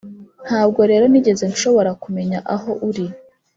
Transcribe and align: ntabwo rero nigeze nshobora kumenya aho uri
ntabwo 0.45 0.81
rero 0.91 1.03
nigeze 1.11 1.43
nshobora 1.53 1.91
kumenya 2.03 2.37
aho 2.55 2.71
uri 2.87 3.05